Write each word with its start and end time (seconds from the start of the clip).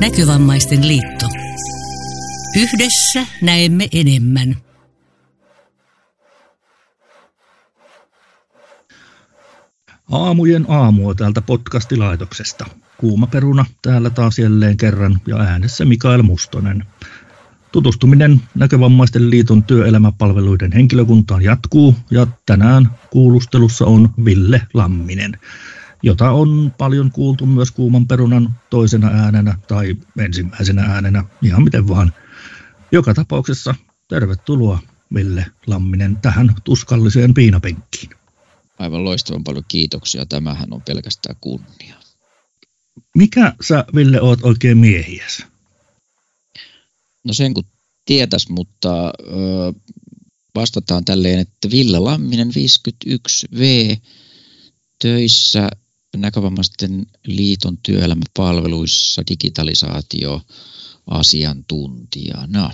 Näkövammaisten 0.00 0.88
liitto. 0.88 1.26
Yhdessä 2.56 3.26
näemme 3.42 3.88
enemmän. 3.92 4.56
Aamujen 10.10 10.64
aamua 10.68 11.14
täältä 11.14 11.42
podcastilaitoksesta. 11.42 12.66
Kuuma 12.96 13.26
peruna 13.26 13.64
täällä 13.82 14.10
taas 14.10 14.38
jälleen 14.38 14.76
kerran 14.76 15.20
ja 15.26 15.36
äänessä 15.36 15.84
Mikael 15.84 16.22
Mustonen. 16.22 16.84
Tutustuminen 17.72 18.40
Näkövammaisten 18.54 19.30
liiton 19.30 19.62
työelämäpalveluiden 19.62 20.72
henkilökuntaan 20.72 21.42
jatkuu 21.42 21.94
ja 22.10 22.26
tänään 22.46 22.90
kuulustelussa 23.10 23.84
on 23.84 24.10
Ville 24.24 24.62
Lamminen, 24.74 25.38
jota 26.02 26.30
on 26.30 26.74
paljon 26.78 27.10
kuultu 27.10 27.46
myös 27.46 27.70
kuuman 27.70 28.06
perunan 28.06 28.60
toisena 28.70 29.08
äänenä 29.08 29.58
tai 29.68 29.96
ensimmäisenä 30.18 30.82
äänenä, 30.82 31.24
ihan 31.42 31.62
miten 31.62 31.88
vaan. 31.88 32.12
Joka 32.92 33.14
tapauksessa 33.14 33.74
tervetuloa 34.08 34.78
Ville 35.14 35.46
Lamminen 35.66 36.16
tähän 36.16 36.54
tuskalliseen 36.64 37.34
piinapenkkiin. 37.34 38.10
Aivan 38.78 39.04
loistavan 39.04 39.44
paljon 39.44 39.64
kiitoksia. 39.68 40.26
Tämähän 40.26 40.72
on 40.72 40.82
pelkästään 40.82 41.36
kunnia. 41.40 41.94
Mikä 43.16 43.54
sä, 43.60 43.84
Ville, 43.94 44.20
oot 44.20 44.38
oikein 44.42 44.78
miehiäs? 44.78 45.46
No 47.24 47.32
sen 47.32 47.54
kun 47.54 47.64
tietäs, 48.04 48.48
mutta 48.48 49.06
ö, 49.06 49.72
vastataan 50.54 51.04
tälleen, 51.04 51.38
että 51.38 51.70
Ville 51.70 51.98
Lamminen 51.98 52.48
51V 52.48 53.96
töissä 55.02 55.68
näkövammaisten 56.20 57.06
liiton 57.26 57.78
työelämäpalveluissa 57.78 59.22
digitalisaatio 59.30 60.42
asiantuntijana. 61.06 62.70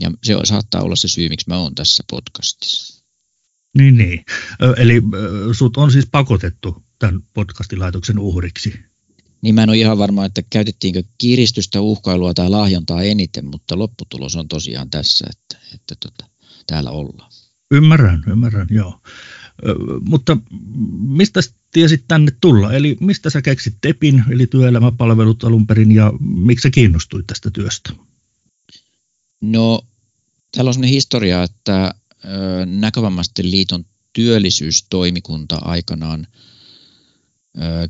Ja 0.00 0.10
se 0.24 0.34
saattaa 0.44 0.82
olla 0.82 0.96
se 0.96 1.08
syy, 1.08 1.28
miksi 1.28 1.48
mä 1.48 1.58
oon 1.58 1.74
tässä 1.74 2.04
podcastissa. 2.10 3.04
Niin, 3.78 3.96
niin. 3.96 4.24
Eli 4.76 5.02
sut 5.52 5.76
on 5.76 5.92
siis 5.92 6.06
pakotettu 6.10 6.84
tämän 6.98 7.20
podcastilaitoksen 7.34 8.18
uhriksi. 8.18 8.74
Niin 9.42 9.54
mä 9.54 9.62
en 9.62 9.68
ole 9.68 9.78
ihan 9.78 9.98
varma, 9.98 10.24
että 10.24 10.42
käytettiinkö 10.50 11.02
kiristystä, 11.18 11.80
uhkailua 11.80 12.34
tai 12.34 12.50
lahjontaa 12.50 13.02
eniten, 13.02 13.46
mutta 13.46 13.78
lopputulos 13.78 14.36
on 14.36 14.48
tosiaan 14.48 14.90
tässä, 14.90 15.26
että, 15.30 15.66
että 15.74 15.94
tota, 16.00 16.30
täällä 16.66 16.90
ollaan. 16.90 17.32
Ymmärrän, 17.70 18.24
ymmärrän, 18.26 18.66
joo. 18.70 19.00
Ö, 19.66 19.74
mutta 20.00 20.36
mistä 21.00 21.40
tiesit 21.74 22.04
tänne 22.08 22.32
tulla? 22.40 22.72
Eli 22.72 22.96
mistä 23.00 23.30
sä 23.30 23.42
keksit 23.42 23.76
TEPin, 23.80 24.24
eli 24.30 24.46
työelämäpalvelut 24.46 25.44
alun 25.44 25.66
perin, 25.66 25.92
ja 25.92 26.12
miksi 26.20 26.62
sä 26.62 26.70
kiinnostuit 26.70 27.26
tästä 27.26 27.50
työstä? 27.50 27.92
No, 29.40 29.82
täällä 30.54 30.68
on 30.68 30.74
sellainen 30.74 30.94
historia, 30.94 31.42
että 31.42 31.94
Näkövammaisten 32.66 33.50
liiton 33.50 33.84
työllisyystoimikunta 34.12 35.56
aikanaan 35.56 36.26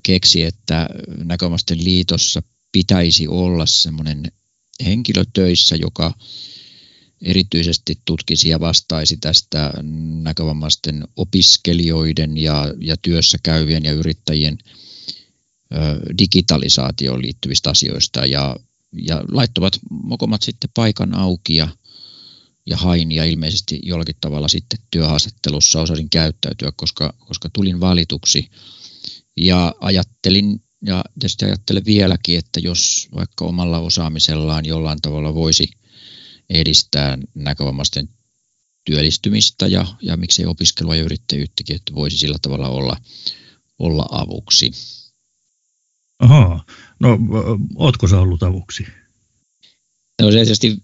keksi, 0.03 0.43
että 0.43 0.89
Näkövammaisten 1.25 1.85
liitossa 1.85 2.43
pitäisi 2.73 3.29
olla 3.29 3.67
semmoinen 3.67 4.33
henkilö 4.85 5.25
töissä, 5.33 5.77
joka 5.77 6.15
erityisesti 7.23 7.99
tutkisi 8.05 8.49
ja 8.49 8.61
vastaisi 8.61 9.17
tästä 9.17 9.73
näkövammaisten 10.23 11.09
opiskelijoiden 11.17 12.37
ja, 12.37 12.75
ja 12.81 12.97
työssä 12.97 13.39
käyvien 13.43 13.85
ja 13.85 13.93
yrittäjien 13.93 14.59
ö, 15.73 15.77
digitalisaatioon 16.19 17.23
liittyvistä 17.23 17.71
asioista. 17.71 18.27
Ja, 18.27 18.57
ja 18.93 19.23
laittomat 19.33 19.79
mokomat 19.91 20.43
sitten 20.43 20.71
paikan 20.75 21.15
auki 21.15 21.57
ja 21.57 21.69
ja 22.67 22.77
hain 22.77 23.13
ja 23.13 23.25
ilmeisesti 23.25 23.81
jollakin 23.83 24.17
tavalla 24.21 24.49
sitten 24.49 24.79
työhaastattelussa 24.91 25.81
osasin 25.81 26.11
käyttäytyä, 26.11 26.73
koska, 26.77 27.15
koska 27.19 27.49
tulin 27.53 27.81
valituksi. 27.81 28.51
Ja 29.37 29.75
ajattelin 29.81 30.63
ja 30.87 31.05
tietysti 31.21 31.45
ajattelen 31.45 31.85
vieläkin, 31.85 32.39
että 32.39 32.61
jos 32.61 33.09
vaikka 33.15 33.45
omalla 33.45 33.79
osaamisellaan 33.79 34.67
jollain 34.67 34.99
tavalla 35.03 35.35
voisi 35.35 35.69
edistää 36.51 37.19
näkövammaisten 37.35 38.09
työllistymistä 38.85 39.67
ja, 39.67 39.87
ja 40.03 40.17
miksei 40.17 40.47
opiskelua 40.47 40.97
ja 40.97 41.03
yrittäjyyttäkin, 41.03 41.77
että 41.77 41.95
voisi 41.95 42.19
sillä 42.19 42.39
tavalla 42.43 42.69
olla, 42.69 42.97
olla 43.79 44.07
avuksi. 44.11 44.71
Aha, 46.19 46.65
no 47.01 47.19
ootko 47.77 48.09
sä 48.09 48.21
ollut 48.21 48.43
avuksi? 48.43 48.87
No 50.23 50.31
se 50.31 50.37
tietysti 50.37 50.77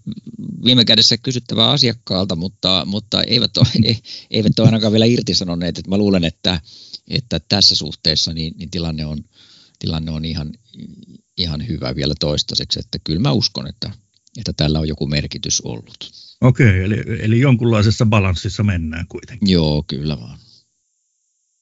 viime 0.65 0.85
kädessä 0.85 1.17
kysyttävä 1.17 1.69
asiakkaalta, 1.69 2.35
mutta, 2.35 2.83
mutta 2.85 3.23
eivät, 3.23 3.57
ole, 3.57 3.67
eivät 4.31 4.59
ole 4.59 4.67
ainakaan 4.67 4.91
vielä 4.91 5.05
irtisanoneet. 5.05 5.77
Että 5.77 5.89
mä 5.89 5.97
luulen, 5.97 6.23
että, 6.23 6.61
että 7.07 7.39
tässä 7.39 7.75
suhteessa 7.75 8.33
niin, 8.33 8.53
niin 8.57 8.69
tilanne 8.69 9.05
on, 9.05 9.23
tilanne 9.79 10.11
on 10.11 10.25
ihan, 10.25 10.51
ihan 11.37 11.67
hyvä 11.67 11.95
vielä 11.95 12.13
toistaiseksi. 12.19 12.79
Että 12.79 12.99
kyllä 13.03 13.19
mä 13.19 13.31
uskon, 13.31 13.67
että, 13.67 13.91
että 14.37 14.53
tällä 14.53 14.79
on 14.79 14.87
joku 14.87 15.07
merkitys 15.07 15.61
ollut. 15.61 16.11
Okei, 16.41 16.83
eli, 16.83 17.03
eli 17.19 17.39
jonkunlaisessa 17.39 18.05
balanssissa 18.05 18.63
mennään 18.63 19.07
kuitenkin. 19.07 19.49
Joo, 19.49 19.83
kyllä 19.87 20.19
vaan. 20.19 20.39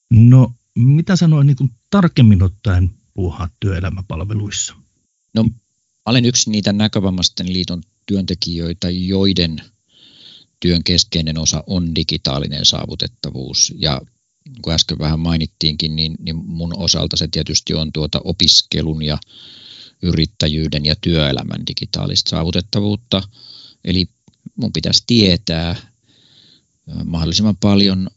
No, 0.09 0.53
mitä 0.75 1.15
sanoin 1.15 1.47
niin 1.47 1.57
kuin 1.57 1.71
tarkemmin 1.89 2.43
ottaen 2.43 2.91
puuhaa 3.13 3.49
työelämäpalveluissa? 3.59 4.73
No 5.33 5.45
olen 6.05 6.25
yksi 6.25 6.49
niitä 6.49 6.73
näkövammaisten 6.73 7.53
liiton 7.53 7.83
työntekijöitä, 8.05 8.89
joiden 8.89 9.61
työn 10.59 10.83
keskeinen 10.83 11.37
osa 11.37 11.63
on 11.67 11.95
digitaalinen 11.95 12.65
saavutettavuus. 12.65 13.73
Ja 13.77 14.01
kun 14.61 14.73
äsken 14.73 14.99
vähän 14.99 15.19
mainittiinkin, 15.19 15.95
niin, 15.95 16.15
niin 16.19 16.35
mun 16.35 16.77
osalta 16.77 17.17
se 17.17 17.27
tietysti 17.31 17.73
on 17.73 17.91
tuota 17.93 18.21
opiskelun 18.23 19.03
ja 19.03 19.17
yrittäjyyden 20.03 20.85
ja 20.85 20.95
työelämän 21.01 21.67
digitaalista 21.67 22.29
saavutettavuutta. 22.29 23.23
Eli 23.85 24.07
mun 24.55 24.73
pitäisi 24.73 25.03
tietää 25.07 25.75
mahdollisimman 27.05 27.57
paljon 27.57 28.09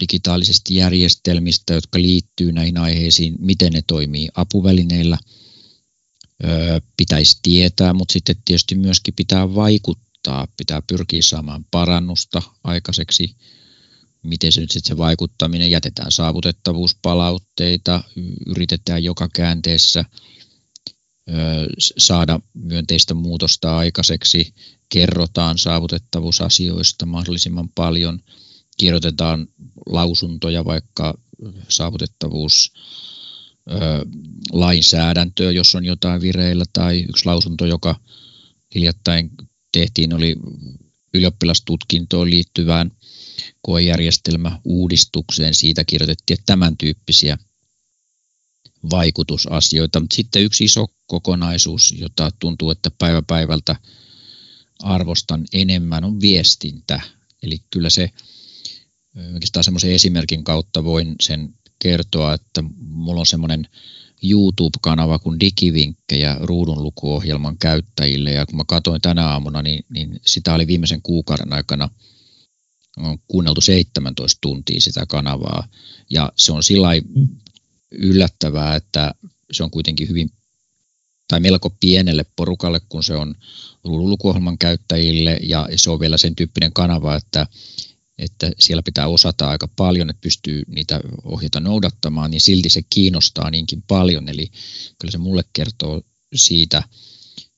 digitaalisista 0.00 0.72
järjestelmistä, 0.72 1.74
jotka 1.74 1.98
liittyy 1.98 2.52
näihin 2.52 2.78
aiheisiin, 2.78 3.34
miten 3.38 3.72
ne 3.72 3.82
toimii 3.86 4.28
apuvälineillä– 4.34 5.18
pitäisi 6.96 7.38
tietää, 7.42 7.92
mutta 7.92 8.12
sitten 8.12 8.36
tietysti 8.44 8.74
myöskin 8.74 9.14
pitää 9.14 9.54
vaikuttaa, 9.54 10.48
pitää 10.56 10.82
pyrkiä 10.82 11.22
saamaan 11.22 11.64
parannusta 11.70 12.42
aikaiseksi. 12.64 13.36
Miten 14.22 14.52
se 14.52 14.60
nyt 14.60 14.70
sitten 14.70 14.88
se 14.88 14.96
vaikuttaminen, 14.96 15.70
jätetään 15.70 16.12
saavutettavuuspalautteita, 16.12 18.04
yritetään 18.46 19.04
joka 19.04 19.28
käänteessä 19.34 20.04
saada 21.78 22.40
myönteistä 22.54 23.14
muutosta 23.14 23.76
aikaiseksi, 23.76 24.54
kerrotaan 24.88 25.58
saavutettavuusasioista 25.58 27.06
mahdollisimman 27.06 27.68
paljon, 27.74 28.20
kirjoitetaan 28.78 29.48
lausuntoja 29.86 30.64
vaikka 30.64 31.18
saavutettavuus 31.68 32.72
lainsäädäntöä, 34.52 35.50
jos 35.50 35.74
on 35.74 35.84
jotain 35.84 36.20
vireillä, 36.20 36.64
tai 36.72 37.04
yksi 37.08 37.26
lausunto, 37.26 37.66
joka 37.66 38.00
hiljattain 38.74 39.30
tehtiin, 39.72 40.14
oli 40.14 40.36
ylioppilastutkintoon 41.14 42.30
liittyvään 42.30 42.90
koejärjestelmäuudistukseen. 43.62 45.54
Siitä 45.54 45.84
kirjoitettiin, 45.84 46.38
että 46.38 46.46
tämän 46.46 46.76
tyyppisiä 46.76 47.38
vaikutusasioita. 48.90 50.00
Mutta 50.00 50.16
sitten 50.16 50.42
yksi 50.42 50.64
iso 50.64 50.86
kokonaisuus, 51.06 51.94
jota 51.98 52.30
tuntuu, 52.38 52.70
että 52.70 52.90
päivä 52.98 53.22
päivältä 53.22 53.76
arvostan 54.82 55.44
enemmän, 55.52 56.04
on 56.04 56.20
viestintä. 56.20 57.00
Eli 57.42 57.58
kyllä 57.70 57.90
se 57.90 58.10
oikeastaan 59.34 59.64
semmoisen 59.64 59.90
esimerkin 59.90 60.44
kautta 60.44 60.84
voin 60.84 61.14
sen 61.22 61.54
kertoa, 61.78 62.34
että 62.34 62.64
mulla 62.88 63.20
on 63.20 63.26
semmoinen 63.26 63.68
YouTube-kanava 64.22 65.18
kuin 65.18 65.40
Digivinkkejä 65.40 66.36
ruudunlukuohjelman 66.40 67.58
käyttäjille 67.58 68.30
ja 68.30 68.46
kun 68.46 68.56
mä 68.56 68.64
katsoin 68.66 69.00
tänä 69.00 69.28
aamuna, 69.28 69.62
niin, 69.62 69.84
niin 69.88 70.20
sitä 70.26 70.54
oli 70.54 70.66
viimeisen 70.66 71.02
kuukauden 71.02 71.52
aikana 71.52 71.88
on 72.96 73.18
kuunneltu 73.28 73.60
17 73.60 74.38
tuntia 74.40 74.80
sitä 74.80 75.06
kanavaa 75.06 75.68
ja 76.10 76.32
se 76.36 76.52
on 76.52 76.62
sillä 76.62 76.88
yllättävää, 77.98 78.76
että 78.76 79.14
se 79.52 79.62
on 79.62 79.70
kuitenkin 79.70 80.08
hyvin 80.08 80.30
tai 81.28 81.40
melko 81.40 81.70
pienelle 81.70 82.26
porukalle, 82.36 82.80
kun 82.88 83.04
se 83.04 83.14
on 83.14 83.34
ruudunlukuohjelman 83.84 84.58
käyttäjille 84.58 85.38
ja 85.42 85.68
se 85.76 85.90
on 85.90 86.00
vielä 86.00 86.18
sen 86.18 86.36
tyyppinen 86.36 86.72
kanava, 86.72 87.16
että 87.16 87.46
että 88.18 88.50
siellä 88.58 88.82
pitää 88.82 89.08
osata 89.08 89.48
aika 89.48 89.68
paljon, 89.68 90.10
että 90.10 90.20
pystyy 90.20 90.62
niitä 90.66 91.00
ohjeita 91.24 91.60
noudattamaan, 91.60 92.30
niin 92.30 92.40
silti 92.40 92.70
se 92.70 92.82
kiinnostaa 92.90 93.50
niinkin 93.50 93.82
paljon. 93.82 94.28
Eli 94.28 94.50
kyllä 94.98 95.12
se 95.12 95.18
mulle 95.18 95.44
kertoo 95.52 96.02
siitä 96.34 96.82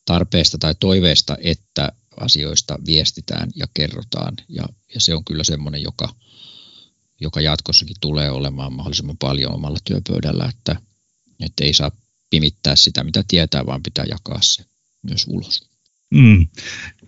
tarpeesta 0.04 0.58
tai 0.58 0.74
toiveesta, 0.80 1.36
että 1.40 1.92
asioista 2.20 2.78
viestitään 2.86 3.50
ja 3.56 3.66
kerrotaan. 3.74 4.36
Ja, 4.48 4.68
ja 4.94 5.00
se 5.00 5.14
on 5.14 5.24
kyllä 5.24 5.44
semmoinen, 5.44 5.82
joka, 5.82 6.14
joka 7.20 7.40
jatkossakin 7.40 7.96
tulee 8.00 8.30
olemaan 8.30 8.72
mahdollisimman 8.72 9.16
paljon 9.16 9.54
omalla 9.54 9.78
työpöydällä, 9.84 10.44
että, 10.44 10.76
että 11.40 11.64
ei 11.64 11.72
saa 11.72 11.90
pimittää 12.30 12.76
sitä, 12.76 13.04
mitä 13.04 13.24
tietää, 13.28 13.66
vaan 13.66 13.82
pitää 13.82 14.04
jakaa 14.08 14.38
se 14.42 14.64
myös 15.02 15.26
ulos. 15.28 15.70
Mm. 16.10 16.46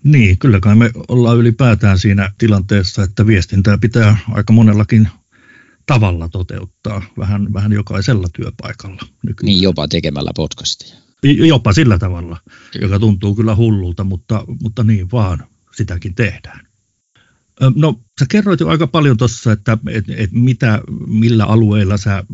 Niin, 0.05 0.39
kyllä 0.39 0.61
kai 0.61 0.77
me 0.77 0.91
ollaan 1.09 1.39
ylipäätään 1.39 1.99
siinä 1.99 2.33
tilanteessa, 2.39 3.03
että 3.03 3.27
viestintää 3.27 3.79
pitää 3.79 4.17
aika 4.33 4.53
monellakin 4.53 5.09
tavalla 5.87 6.29
toteuttaa, 6.29 7.03
vähän, 7.19 7.53
vähän 7.53 7.73
jokaisella 7.73 8.29
työpaikalla. 8.33 9.03
Nykyään. 9.27 9.47
Niin, 9.47 9.63
jopa 9.63 9.89
tekemällä 9.89 10.31
podcastia. 10.37 10.97
Jopa 11.23 11.73
sillä 11.73 11.99
tavalla, 11.99 12.41
kyllä. 12.73 12.85
joka 12.87 12.99
tuntuu 12.99 13.35
kyllä 13.35 13.57
hullulta, 13.57 14.05
mutta, 14.05 14.45
mutta 14.63 14.85
niin 14.85 15.11
vaan 15.11 15.47
sitäkin 15.77 16.15
tehdään. 16.15 16.68
No, 17.75 18.01
sä 18.21 18.27
kerroit 18.31 18.61
jo 18.61 18.69
aika 18.69 18.87
paljon 18.87 19.17
tuossa, 19.17 19.53
että 19.53 19.79
et, 19.91 20.05
et 20.09 20.33
mitä, 20.33 20.81
millä 21.07 21.45
alueilla 21.45 21.97
sä 21.97 22.25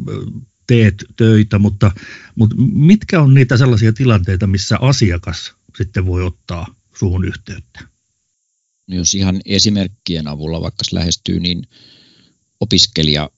teet 0.67 1.05
töitä, 1.17 1.59
mutta, 1.59 1.91
mutta 2.35 2.57
mitkä 2.75 3.23
on 3.23 3.35
niitä 3.35 3.57
sellaisia 3.57 3.93
tilanteita, 3.93 4.47
missä 4.47 4.79
asiakas 4.81 5.53
sitten 5.77 6.07
voi 6.07 6.23
ottaa 6.23 6.75
suhun 6.99 7.25
yhteyttä? 7.25 7.81
No 8.87 8.97
jos 8.97 9.15
ihan 9.15 9.41
esimerkkien 9.45 10.29
avulla 10.29 10.61
vaikka 10.61 10.85
lähestyy, 10.93 11.41
niin 11.41 11.69
opiskelija 12.61 13.31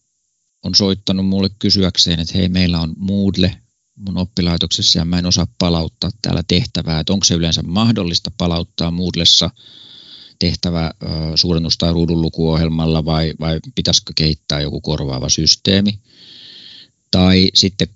on 0.62 0.74
soittanut 0.74 1.26
mulle 1.26 1.50
kysyäkseen, 1.58 2.20
että 2.20 2.38
hei, 2.38 2.48
meillä 2.48 2.80
on 2.80 2.94
Moodle 2.98 3.56
mun 3.96 4.18
oppilaitoksessa 4.18 4.98
ja 4.98 5.04
mä 5.04 5.18
en 5.18 5.26
osaa 5.26 5.46
palauttaa 5.58 6.10
täällä 6.22 6.42
tehtävää, 6.48 7.00
että 7.00 7.12
onko 7.12 7.24
se 7.24 7.34
yleensä 7.34 7.62
mahdollista 7.62 8.30
palauttaa 8.38 8.90
Moodlessa 8.90 9.50
tehtävä 10.38 10.90
suurennus- 11.34 11.78
tai 11.78 11.92
ruudunlukuohjelmalla 11.92 13.04
vai, 13.04 13.34
vai 13.40 13.60
pitäisikö 13.74 14.12
kehittää 14.16 14.60
joku 14.60 14.80
korvaava 14.80 15.28
systeemi. 15.28 15.98
Tai 17.10 17.50
sitten 17.54 17.88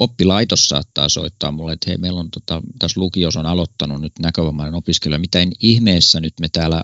oppilaitos 0.00 0.68
saattaa 0.68 1.08
soittaa 1.08 1.52
mulle, 1.52 1.72
että 1.72 1.90
hei, 1.90 1.96
meillä 1.96 2.20
on 2.20 2.30
tota, 2.30 2.62
tässä 2.78 3.00
lukios 3.00 3.36
on 3.36 3.46
aloittanut 3.46 4.00
nyt 4.00 4.12
näkövammainen 4.18 4.74
opiskelija, 4.74 5.18
mitä 5.18 5.38
ihmeessä 5.60 6.20
nyt 6.20 6.34
me 6.40 6.48
täällä 6.48 6.82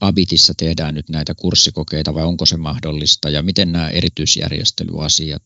Abitissa 0.00 0.54
tehdään 0.56 0.94
nyt 0.94 1.08
näitä 1.08 1.34
kurssikokeita 1.34 2.14
vai 2.14 2.24
onko 2.24 2.46
se 2.46 2.56
mahdollista 2.56 3.30
ja 3.30 3.42
miten 3.42 3.72
nämä 3.72 3.88
erityisjärjestelyasiat. 3.88 5.42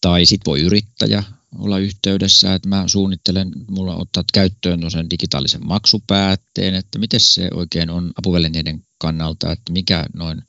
Tai 0.00 0.26
sitten 0.26 0.50
voi 0.50 0.60
yrittäjä 0.60 1.22
olla 1.58 1.78
yhteydessä, 1.78 2.54
että 2.54 2.68
mä 2.68 2.88
suunnittelen, 2.88 3.52
mulla 3.70 3.96
ottaa 3.96 4.24
käyttöön 4.32 4.90
sen 4.90 5.10
digitaalisen 5.10 5.66
maksupäätteen, 5.66 6.74
että 6.74 6.98
miten 6.98 7.20
se 7.20 7.50
oikein 7.54 7.90
on 7.90 8.12
apuvälineiden 8.18 8.86
kannalta, 8.98 9.52
että 9.52 9.72
mikä 9.72 10.06
noin 10.14 10.42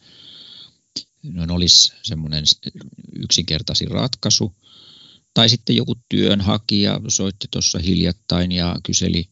noin 1.23 1.51
olisi 1.51 1.93
semmoinen 2.03 2.43
yksinkertaisin 3.15 3.91
ratkaisu. 3.91 4.55
Tai 5.33 5.49
sitten 5.49 5.75
joku 5.75 5.95
työnhakija 6.09 7.01
soitti 7.07 7.47
tuossa 7.51 7.79
hiljattain 7.79 8.51
ja 8.51 8.75
kyseli 8.83 9.29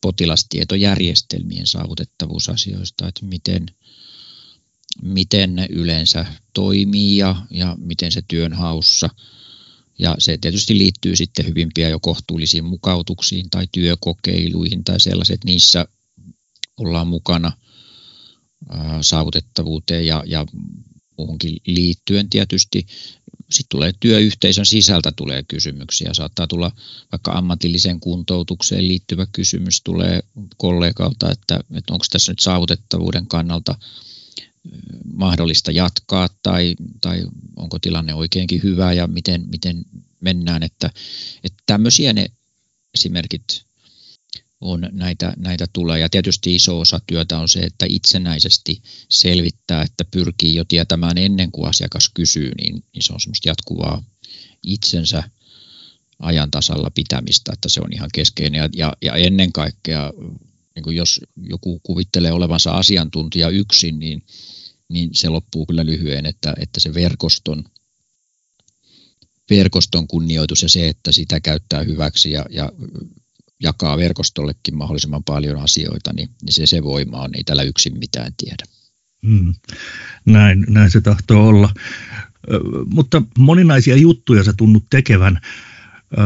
potilastietojärjestelmien 0.00 1.66
saavutettavuusasioista, 1.66 3.08
että 3.08 3.26
miten, 3.26 3.66
miten 5.02 5.54
ne 5.54 5.66
yleensä 5.70 6.26
toimii 6.52 7.16
ja, 7.16 7.36
ja 7.50 7.76
miten 7.80 8.12
se 8.12 8.22
työnhaussa. 8.28 9.10
Ja 10.00 10.16
se 10.18 10.38
tietysti 10.38 10.78
liittyy 10.78 11.16
sitten 11.16 11.46
hyvimpiä 11.46 11.88
jo 11.88 12.00
kohtuullisiin 12.00 12.64
mukautuksiin 12.64 13.50
tai 13.50 13.66
työkokeiluihin 13.72 14.84
tai 14.84 15.00
sellaiset, 15.00 15.44
niissä 15.44 15.86
ollaan 16.76 17.06
mukana 17.08 17.52
saavutettavuuteen 19.00 20.06
ja, 20.06 20.24
ja 20.26 20.46
muuhunkin 21.18 21.56
liittyen 21.66 22.30
tietysti. 22.30 22.86
Sitten 23.50 23.68
tulee 23.68 23.92
työyhteisön 24.00 24.66
sisältä 24.66 25.12
tulee 25.12 25.42
kysymyksiä. 25.48 26.14
Saattaa 26.14 26.46
tulla 26.46 26.72
vaikka 27.12 27.32
ammatilliseen 27.32 28.00
kuntoutukseen 28.00 28.88
liittyvä 28.88 29.26
kysymys 29.32 29.80
tulee 29.84 30.20
kollegalta, 30.56 31.30
että, 31.30 31.60
että 31.74 31.92
onko 31.92 32.04
tässä 32.10 32.32
nyt 32.32 32.38
saavutettavuuden 32.38 33.26
kannalta 33.26 33.78
mahdollista 35.12 35.72
jatkaa 35.72 36.28
tai, 36.42 36.74
tai 37.00 37.24
onko 37.56 37.78
tilanne 37.78 38.14
oikeinkin 38.14 38.62
hyvä 38.62 38.92
ja 38.92 39.06
miten, 39.06 39.46
miten 39.50 39.84
mennään. 40.20 40.62
Että, 40.62 40.90
että 41.44 41.62
tämmöisiä 41.66 42.12
ne 42.12 42.26
esimerkit 42.94 43.64
on 44.60 44.88
näitä, 44.92 45.32
näitä 45.36 45.66
tulee. 45.72 45.98
Ja 45.98 46.08
tietysti 46.08 46.54
iso 46.54 46.80
osa 46.80 47.00
työtä 47.06 47.38
on 47.38 47.48
se, 47.48 47.60
että 47.60 47.86
itsenäisesti 47.88 48.82
selvittää, 49.08 49.82
että 49.82 50.04
pyrkii 50.04 50.54
jo 50.54 50.64
tietämään 50.64 51.18
ennen 51.18 51.52
kuin 51.52 51.68
asiakas 51.68 52.10
kysyy, 52.14 52.52
niin, 52.60 52.84
niin 52.94 53.02
se 53.02 53.12
on 53.12 53.20
semmoista 53.20 53.48
jatkuvaa 53.48 54.02
itsensä 54.62 55.22
ajan 56.18 56.50
tasalla 56.50 56.90
pitämistä, 56.90 57.52
että 57.52 57.68
se 57.68 57.80
on 57.80 57.92
ihan 57.92 58.08
keskeinen. 58.14 58.58
Ja, 58.58 58.68
ja, 58.76 58.96
ja 59.02 59.14
ennen 59.14 59.52
kaikkea, 59.52 60.12
niin 60.80 60.84
kuin 60.84 60.96
jos 60.96 61.20
joku 61.36 61.80
kuvittelee 61.82 62.32
olevansa 62.32 62.70
asiantuntija 62.70 63.48
yksin, 63.48 63.98
niin, 63.98 64.22
niin 64.88 65.10
se 65.12 65.28
loppuu 65.28 65.66
kyllä 65.66 65.86
lyhyen, 65.86 66.26
että, 66.26 66.54
että 66.60 66.80
se 66.80 66.94
verkoston, 66.94 67.64
verkoston 69.50 70.08
kunnioitus 70.08 70.62
ja 70.62 70.68
se, 70.68 70.88
että 70.88 71.12
sitä 71.12 71.40
käyttää 71.40 71.82
hyväksi 71.82 72.30
ja, 72.30 72.44
ja 72.50 72.72
jakaa 73.62 73.96
verkostollekin 73.96 74.76
mahdollisimman 74.76 75.24
paljon 75.24 75.60
asioita, 75.60 76.12
niin, 76.12 76.30
niin 76.42 76.52
se 76.52 76.66
se 76.66 76.82
voima 76.82 77.22
on, 77.22 77.30
ei 77.34 77.44
tällä 77.44 77.62
yksin 77.62 77.98
mitään 77.98 78.32
tiedä. 78.36 78.64
Hmm. 79.26 79.54
Näin, 80.24 80.66
näin 80.68 80.90
se 80.90 81.00
tahtoo 81.00 81.48
olla. 81.48 81.74
Ö, 82.52 82.60
mutta 82.86 83.22
moninaisia 83.38 83.96
juttuja 83.96 84.44
sä 84.44 84.52
tunnut 84.52 84.84
tekevän. 84.90 85.40
Ö, 86.12 86.18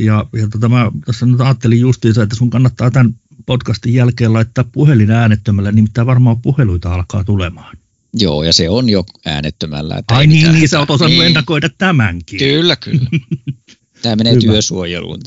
ja 0.00 0.26
ja 0.32 0.48
tota, 0.48 0.68
mä 0.68 0.92
tässä 1.06 1.26
nyt 1.26 1.40
ajattelin 1.40 1.80
justiinsa, 1.80 2.22
että 2.22 2.36
sun 2.36 2.50
kannattaa 2.50 2.90
tämän 2.90 3.14
podcastin 3.46 3.94
jälkeen 3.94 4.32
laittaa 4.32 4.64
puhelin 4.72 5.10
äänettömällä, 5.10 5.72
nimittäin 5.72 6.06
varmaan 6.06 6.42
puheluita 6.42 6.94
alkaa 6.94 7.24
tulemaan. 7.24 7.76
Joo, 8.14 8.42
ja 8.42 8.52
se 8.52 8.70
on 8.70 8.88
jo 8.88 9.04
äänettömällä. 9.26 9.96
Että 9.96 10.14
Ai 10.14 10.26
niin, 10.26 10.52
niin, 10.52 10.68
sä 10.68 10.78
oot 10.78 10.90
osannut 10.90 11.18
niin. 11.18 11.26
ennakoida 11.26 11.68
tämänkin. 11.78 12.38
Kyllä, 12.38 12.76
kyllä. 12.76 13.06
Tämä 14.02 14.16
menee 14.16 14.32
Hyvä. 14.32 14.40
työsuojeluun. 14.40 15.20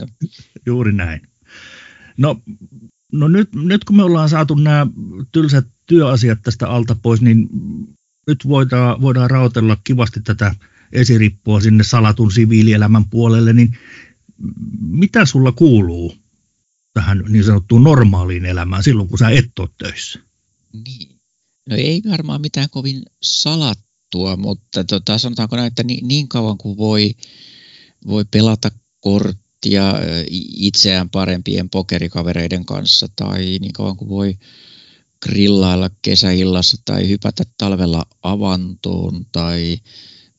Juuri 0.65 0.93
näin. 0.93 1.21
No, 2.17 2.41
no 3.11 3.27
nyt, 3.27 3.55
nyt 3.55 3.83
kun 3.83 3.95
me 3.95 4.03
ollaan 4.03 4.29
saatu 4.29 4.55
nämä 4.55 4.87
tylsät 5.31 5.67
työasiat 5.85 6.39
tästä 6.41 6.67
alta 6.69 6.95
pois, 7.01 7.21
niin 7.21 7.49
nyt 8.27 8.47
voidaan, 8.47 9.01
voidaan 9.01 9.29
raotella 9.29 9.77
kivasti 9.83 10.21
tätä 10.21 10.55
esirippua 10.91 11.61
sinne 11.61 11.83
salatun 11.83 12.31
siviilielämän 12.31 13.05
puolelle, 13.05 13.53
niin 13.53 13.77
mitä 14.79 15.25
sulla 15.25 15.51
kuuluu 15.51 16.15
tähän 16.93 17.23
niin 17.29 17.43
sanottuun 17.43 17.83
normaaliin 17.83 18.45
elämään 18.45 18.83
silloin, 18.83 19.09
kun 19.09 19.17
sä 19.17 19.29
et 19.29 19.59
ole 19.59 19.69
töissä? 19.77 20.19
Niin. 20.85 21.09
No 21.69 21.75
ei 21.75 22.01
varmaan 22.09 22.41
mitään 22.41 22.69
kovin 22.69 23.01
salattua, 23.23 24.37
mutta 24.37 24.83
tota, 24.83 25.17
sanotaanko 25.17 25.55
näin, 25.55 25.67
että 25.67 25.83
niin, 25.83 26.07
niin 26.07 26.27
kauan 26.27 26.57
kuin 26.57 26.77
voi, 26.77 27.11
voi 28.07 28.25
pelata 28.31 28.71
kort 28.99 29.37
nauttia 29.63 29.93
itseään 30.57 31.09
parempien 31.09 31.69
pokerikavereiden 31.69 32.65
kanssa 32.65 33.07
tai 33.15 33.57
niin 33.61 33.73
kauan 33.73 33.97
kuin 33.97 34.09
voi 34.09 34.37
grillailla 35.21 35.89
kesäillassa 36.01 36.77
tai 36.85 37.09
hypätä 37.09 37.43
talvella 37.57 38.05
avantoon 38.23 39.25
tai 39.31 39.77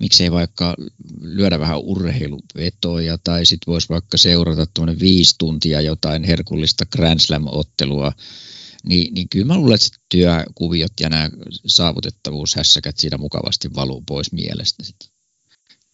miksei 0.05 0.33
vaikka 0.33 0.75
lyödä 1.21 1.59
vähän 1.59 1.79
urheiluvetoja 1.79 3.19
tai 3.19 3.47
sitten 3.47 3.73
voisi 3.73 3.89
vaikka 3.89 4.17
seurata 4.17 4.67
tuonne 4.75 4.97
viisi 5.01 5.35
tuntia 5.39 5.81
jotain 5.81 6.25
herkullista 6.25 6.87
Grand 6.87 7.21
Slam-ottelua, 7.21 8.13
niin, 8.87 9.15
niin 9.15 9.29
kyllä 9.29 9.47
mä 9.47 9.57
luulen, 9.57 9.75
että 9.75 9.99
työkuviot 10.09 10.93
ja 11.01 11.09
nämä 11.09 11.31
saavutettavuushässäkät 11.67 12.97
siinä 12.97 13.19
mukavasti 13.19 13.75
valuu 13.75 14.03
pois 14.07 14.33
mielestä. 14.33 14.85
Sit. 14.85 14.97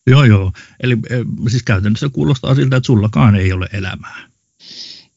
Joo, 0.06 0.24
joo. 0.24 0.52
Eli 0.82 0.96
eh, 1.10 1.20
siis 1.50 1.62
käytännössä 1.62 2.08
kuulostaa 2.08 2.54
siltä, 2.54 2.76
että 2.76 2.86
sullakaan 2.86 3.36
ei 3.36 3.52
ole 3.52 3.68
elämää. 3.72 4.30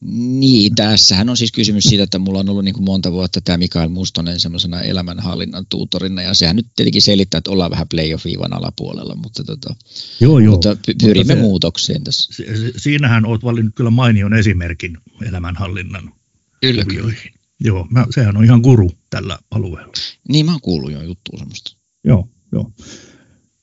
Niin, 0.00 0.74
tässähän 0.74 1.28
on 1.28 1.36
siis 1.36 1.52
kysymys 1.52 1.84
siitä, 1.84 2.04
että 2.04 2.18
mulla 2.18 2.38
on 2.38 2.48
ollut 2.48 2.64
niin 2.64 2.74
kuin 2.74 2.84
monta 2.84 3.12
vuotta 3.12 3.40
tämä 3.40 3.58
Mikael 3.58 3.88
Mustonen 3.88 4.40
semmoisena 4.40 4.82
elämänhallinnan 4.82 5.66
tuutorina, 5.68 6.22
ja 6.22 6.34
sehän 6.34 6.56
nyt 6.56 6.66
tietenkin 6.76 7.02
selittää, 7.02 7.38
että 7.38 7.50
ollaan 7.50 7.70
vähän 7.70 7.88
playoff-viivan 7.88 8.52
alapuolella, 8.52 9.16
mutta, 9.16 9.44
tota, 9.44 9.74
joo, 10.20 10.38
joo. 10.38 10.52
mutta 10.52 10.76
pyrimme 11.02 11.18
mutta 11.18 11.34
se, 11.34 11.40
muutokseen 11.40 12.04
tässä. 12.04 12.44
Siinähän 12.76 13.26
olet 13.26 13.44
valinnut 13.44 13.74
kyllä 13.74 13.90
mainion 13.90 14.34
esimerkin 14.34 14.98
elämänhallinnan 15.28 16.12
kyllä, 16.60 16.84
kyllä. 16.84 17.14
Joo, 17.60 17.86
mä, 17.90 18.06
sehän 18.10 18.36
on 18.36 18.44
ihan 18.44 18.60
guru 18.60 18.92
tällä 19.10 19.38
alueella. 19.50 19.92
Niin, 20.28 20.46
mä 20.46 20.52
oon 20.52 20.60
kuullut 20.60 20.92
jo 20.92 21.02
juttua 21.02 21.38
semmoista. 21.38 21.76
Joo, 22.04 22.28
joo. 22.52 22.72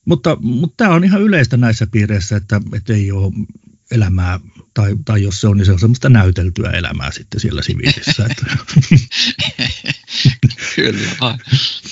Mutta, 0.04 0.36
mutta 0.40 0.74
tämä 0.76 0.94
on 0.94 1.04
ihan 1.04 1.22
yleistä 1.22 1.56
näissä 1.56 1.86
piireissä, 1.86 2.36
että, 2.36 2.60
että 2.76 2.94
ei, 2.94 3.12
ole, 3.12 3.32
elämää, 3.90 4.40
tai, 4.74 4.96
tai 5.04 5.22
jos 5.22 5.40
se 5.40 5.48
on, 5.48 5.56
niin 5.56 5.66
se 5.66 5.72
on 5.72 5.78
semmoista 5.78 6.08
näyteltyä 6.08 6.70
elämää 6.70 7.10
sitten 7.10 7.40
siellä 7.40 7.62
siviilissä. 7.62 8.28
Kyllä, 10.76 11.38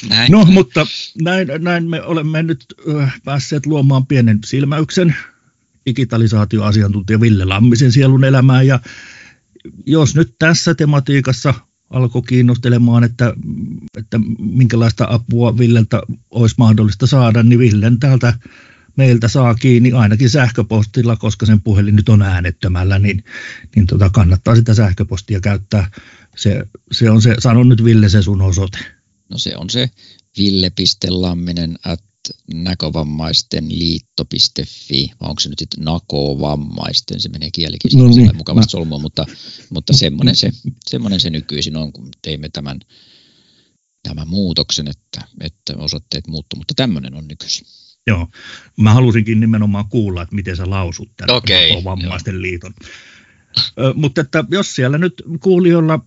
näin. 0.09 0.33
No, 0.33 0.45
mutta 0.45 0.87
näin, 1.23 1.49
näin 1.59 1.91
me 1.91 2.03
olemme 2.03 2.43
nyt 2.43 2.65
päässeet 3.25 3.67
luomaan 3.67 4.07
pienen 4.07 4.39
silmäyksen 4.45 5.17
digitalisaatioasiantuntija 5.87 7.21
Ville 7.21 7.45
Lammisen 7.45 7.93
sielun 7.93 8.25
elämään, 8.25 8.67
ja 8.67 8.81
jos 9.87 10.15
nyt 10.15 10.35
tässä 10.39 10.75
tematiikassa 10.75 11.55
alkoi 11.91 12.23
kiinnostelemaan, 12.23 13.05
että, 13.05 13.35
että 13.97 14.21
minkälaista 14.39 15.07
apua 15.11 15.59
Villeltä 15.59 16.03
olisi 16.31 16.55
mahdollista 16.59 17.07
saada, 17.07 17.43
niin 17.43 17.59
Villen 17.59 17.99
täältä 17.99 18.35
meiltä 18.97 19.29
saa 19.29 19.55
kiinni 19.55 19.93
ainakin 19.93 20.31
sähköpostilla, 20.31 21.17
koska 21.17 21.47
sen 21.47 21.61
puhelin 21.61 21.97
nyt 21.97 22.09
on 22.09 22.23
äänettömällä, 22.23 22.99
niin, 22.99 23.25
niin 23.77 23.87
tota 23.87 24.11
kannattaa 24.11 24.57
sitä 24.57 24.75
sähköpostia 24.75 25.41
käyttää. 25.41 25.91
Se, 26.37 26.67
se 26.93 27.11
on 27.11 27.23
se, 27.23 27.35
sanon 27.39 27.69
nyt 27.69 27.85
Ville 27.85 28.09
se 28.09 28.23
sun 28.23 28.43
osoite. 28.43 28.79
No 29.31 29.39
se 29.39 29.57
on 29.57 29.71
se 29.71 29.91
ville.lamminen 30.39 31.79
at 31.85 32.01
näkövammaisten 32.55 33.69
liitto.fi, 33.69 35.11
vai 35.21 35.31
onko 35.31 35.41
se 35.41 35.49
nyt 35.49 35.59
sitten 35.59 35.85
nakovammaisten, 35.85 37.21
se 37.21 37.29
menee 37.29 37.51
kielikin 37.53 37.99
no 37.99 38.09
niin, 38.09 38.37
mukavasti 38.37 38.69
mä... 38.69 38.71
solmua, 38.71 38.99
mutta, 38.99 39.27
mutta 39.71 39.93
semmoinen, 39.93 40.37
se, 40.37 40.51
semmoinen 40.89 41.21
se 41.21 41.31
nykyisin 41.31 41.77
on, 41.77 41.93
kun 41.93 42.09
teimme 42.23 42.49
tämän, 42.49 42.81
tämän 44.03 44.29
muutoksen, 44.29 44.89
että, 44.89 45.29
että 45.41 45.77
osoitteet 45.77 46.27
muuttu, 46.27 46.57
mutta 46.57 46.75
tämmöinen 46.77 47.15
on 47.15 47.29
nykyisin. 47.29 47.67
Joo, 48.07 48.29
mä 48.77 48.95
halusinkin 48.95 49.41
nimenomaan 49.41 49.85
kuulla, 49.89 50.23
että 50.23 50.35
miten 50.35 50.57
sä 50.57 50.71
lausut 50.71 51.11
tämän 51.17 51.37
okay, 51.37 51.85
vammaisten 51.85 52.35
joo. 52.35 52.43
liiton. 52.43 52.73
Ö, 53.79 53.95
mutta 53.95 54.21
että 54.21 54.45
jos 54.51 54.75
siellä 54.75 54.99
nyt 54.99 55.23
kuulijoilla 55.41 56.01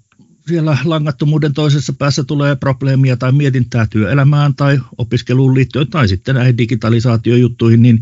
siellä 0.47 0.77
langattomuuden 0.83 1.53
toisessa 1.53 1.93
päässä 1.93 2.23
tulee 2.23 2.55
probleemia 2.55 3.17
tai 3.17 3.31
mietintää 3.31 3.87
työelämään 3.89 4.55
tai 4.55 4.79
opiskeluun 4.97 5.55
liittyen 5.55 5.87
tai 5.87 6.07
sitten 6.07 6.35
näihin 6.35 6.57
digitalisaatiojuttuihin, 6.57 7.81
niin 7.81 8.01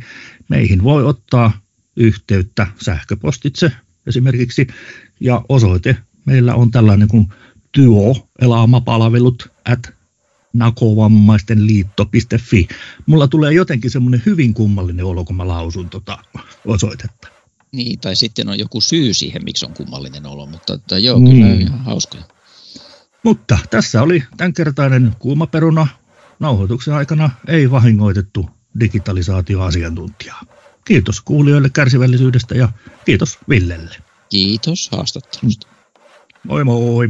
meihin 0.50 0.84
voi 0.84 1.06
ottaa 1.06 1.52
yhteyttä 1.96 2.68
sähköpostitse 2.82 3.72
esimerkiksi 4.08 4.68
ja 5.20 5.42
osoite 5.50 5.98
meillä 6.26 6.56
on 6.56 6.72
tällainen 6.72 7.08
kuin 7.08 7.28
työelämäpalvelut 7.72 9.52
at 9.66 10.01
nakovammaisten 10.54 11.68
liitto.fi. 11.68 12.68
Mulla 13.06 13.28
tulee 13.28 13.54
jotenkin 13.54 13.92
semmoinen 13.92 14.24
hyvin 14.26 14.54
kummallinen 14.54 15.06
olo, 15.06 15.26
kun 15.26 15.36
mä 15.36 15.48
lausun 15.48 15.90
tota 15.90 16.18
osoitetta. 16.66 17.28
Niin, 17.72 18.00
tai 18.00 18.16
sitten 18.16 18.50
on 18.50 18.60
joku 18.60 18.82
syy 18.82 19.14
siihen, 19.14 19.44
miksi 19.44 19.66
on 19.66 19.74
kummallinen 19.74 20.26
olo, 20.26 20.46
mutta 20.46 20.74
että 20.74 20.98
joo, 20.98 21.20
mm. 21.20 21.26
kyllä 21.26 21.54
ihan 21.54 21.80
hauskoja. 21.80 22.24
Mutta 23.24 23.58
tässä 23.70 24.02
oli 24.02 24.24
tämänkertainen 24.38 25.16
kuumaperuna. 25.20 25.88
Nauhoituksen 26.40 26.94
aikana 26.94 27.30
ei 27.48 27.72
vahingoitettu 27.72 28.50
digitalisaatioasiantuntijaa. 28.80 30.44
Kiitos 30.86 31.22
kuulijoille 31.22 31.70
kärsivällisyydestä 31.70 32.56
ja 32.56 32.70
kiitos 33.06 33.40
Villelle. 33.50 33.96
Kiitos 34.30 34.90
haastattelusta. 34.92 35.68
Moi 36.44 36.64
moi. 36.64 37.10